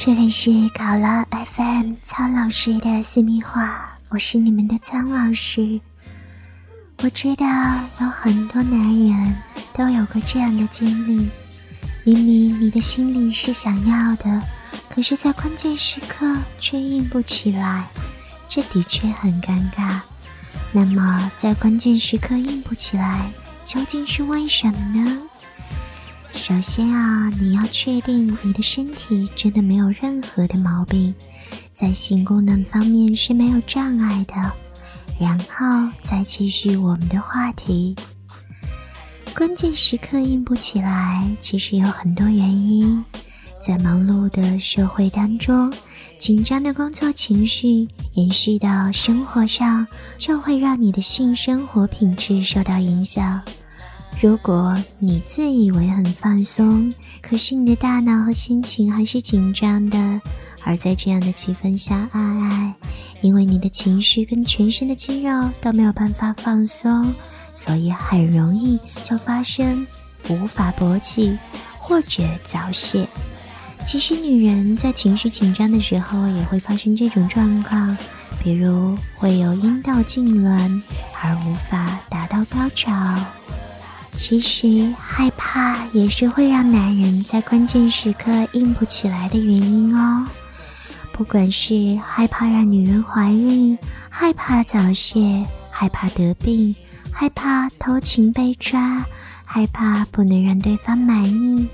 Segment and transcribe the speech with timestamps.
[0.00, 5.80] 这里是考拉 FM 苍老师的私密话，我是你们的苍老师。
[7.02, 7.44] 我知道
[8.00, 9.36] 有很多男人
[9.72, 11.28] 都有过这样的经历，
[12.04, 14.40] 明明你的心里是想要的，
[14.88, 17.84] 可是，在关键时刻却硬不起来，
[18.48, 19.98] 这的确很尴尬。
[20.70, 23.32] 那么，在关键时刻硬不起来，
[23.64, 25.22] 究竟是为什么呢？
[26.48, 31.14] 首先啊，你要确定你的身体真的没有任何的毛病，
[31.74, 34.34] 在性功能方面是没有障碍的。
[35.20, 37.94] 然后再继续我们的话题。
[39.36, 43.04] 关键时刻硬不起来，其实有很多原因。
[43.60, 45.70] 在忙碌的社会当中，
[46.18, 53.42] 紧张的工作情绪延续到生活上，就会让你的性生活品质受到影响。
[54.20, 60.20] 如果你自以为很放松，可是你的大脑和心情还是紧张的，
[60.64, 62.74] 而在这样的气氛下，爱爱，
[63.20, 67.14] 因为你的情绪跟全身的肌肉都没有办法放松，
[67.54, 69.86] 所以很容易就发生
[70.28, 71.38] 无法勃起
[71.78, 73.06] 或者早泄。
[73.86, 77.96] 其实女人在情绪紧张的时候也会发生这种状况，
[78.42, 80.82] 比如会有阴道痉挛
[81.22, 83.16] 而无法达到高潮。
[84.18, 90.26] 其实害怕也是会让男人在关键时刻硬不起来的原因哦。
[91.12, 93.78] 不管是害怕让女人怀孕、
[94.10, 96.74] 害怕早泄、害怕得病、
[97.12, 99.06] 害怕偷情被抓、
[99.44, 101.68] 害怕不能让对方满意，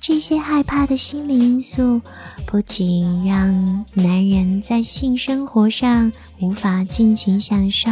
[0.00, 2.00] 这些害怕的心理因素，
[2.46, 7.90] 不仅让男人在性生活上无法尽情享受，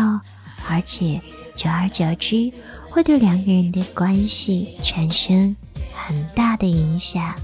[0.71, 1.21] 而且
[1.55, 2.51] 久而久之。
[2.95, 5.56] 会对两个人的关系产生
[5.92, 7.34] 很大的影响，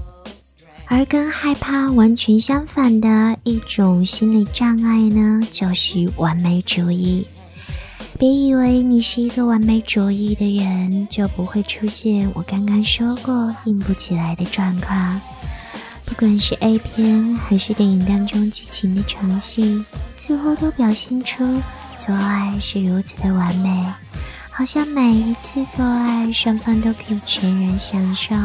[0.85, 7.27] 而跟害怕完全相反的一种心理障碍呢，就是完美主义。
[8.17, 15.19] 别以为你是一个完美主义的人，就不会出现我刚刚说过硬不起来的状况。
[16.05, 19.83] 不管是 A 片还是电影当中激情的床戏，
[20.15, 21.43] 似乎都表现出
[21.97, 23.85] 做爱是如此的完美。
[24.53, 28.35] 好像每一次做爱，双方都可以全然享受，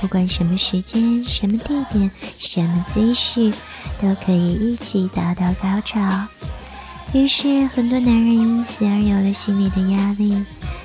[0.00, 3.52] 不管什么时间、什么地点、什么姿势，
[4.00, 6.00] 都可以一起达到高潮。
[7.12, 10.42] 于是，很多男人因此而有了心理的压力，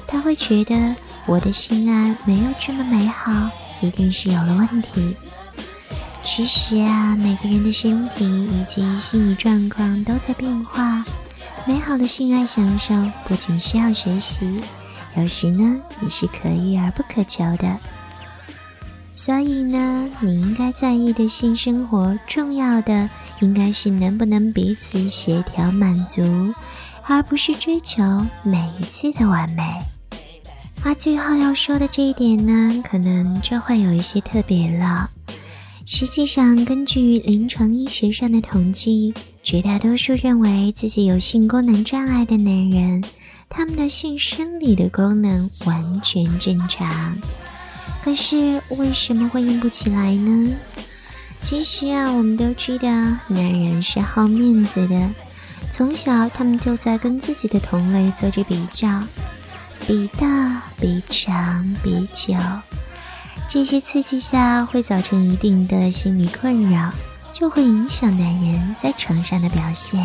[0.07, 0.95] 他会觉得
[1.25, 3.49] 我的性爱没有这么美好，
[3.79, 5.15] 一定是有了问题。
[6.21, 11.05] 其实啊，每个人的身体以及心理状况都在变化。
[11.67, 12.93] 美好的性爱享受
[13.27, 14.61] 不仅需要学习，
[15.17, 17.75] 有时呢也是可遇而不可求的。
[19.11, 23.09] 所以呢，你应该在意的性生活，重要的
[23.39, 26.53] 应该是能不能彼此协调满足，
[27.01, 28.03] 而不是追求
[28.43, 29.63] 每一次的完美。
[30.83, 35.09] 而最后要说的这一点呢，可能就会有一些特别了。
[35.87, 39.13] 实际上，根据临床医学上的统计，
[39.45, 43.03] 绝大多数认为自己有性功能障碍的男人，
[43.47, 47.15] 他们的性生理的功能完全正常。
[48.03, 50.51] 可是为什么会硬不起来呢？
[51.43, 52.89] 其实啊，我们都知道，
[53.27, 55.09] 男人是好面子的，
[55.69, 59.03] 从小他们就在跟自己的同类做着比较，
[59.85, 62.33] 比大、比长、比久。
[63.47, 66.91] 这些刺激下会造成一定的心理困扰，
[67.35, 70.01] 就会影响男人在床上的表现。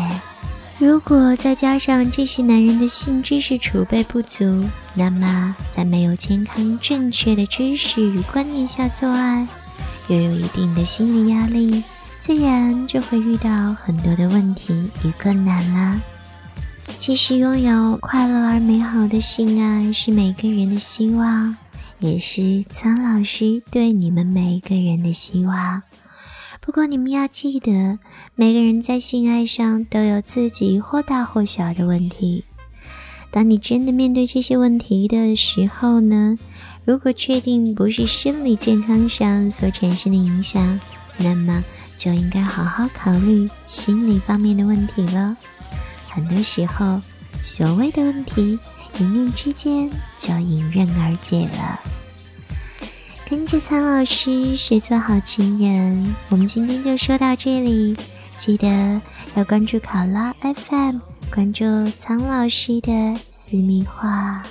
[0.77, 9.47] 如果再加上这些男人的性知识储备不足，那么在没有健康正确的知识与观念下做爱，
[10.09, 11.81] 又有一定的心理压力，
[12.19, 16.01] 自然就会遇到很多的问题与困难啦。
[16.97, 21.55] 其实拥有快乐而美好的性爱是每个人的希望。
[21.99, 25.83] 也是苍老师对你们每一个人的希望。
[26.71, 27.99] 不过你们要记得，
[28.33, 32.45] 每个人在性爱上都有自己或大或小的问题。
[33.29, 36.39] 当你真的面对这些问题的时候呢，
[36.85, 40.79] 如果确定不是生理健康上所产生的影响，
[41.17, 41.61] 那么
[41.97, 45.35] 就应该好好考虑心理方面的问题了。
[46.07, 47.01] 很多时候，
[47.41, 48.57] 所谓的问题。
[48.97, 51.79] 一念之间就迎刃而解了。
[53.31, 57.95] 跟着苍老师学做好情人，我们今天就说到这里。
[58.35, 59.01] 记得
[59.35, 60.97] 要关注考拉 FM，
[61.33, 61.63] 关注
[61.97, 62.91] 苍老师的
[63.31, 64.43] 私密话。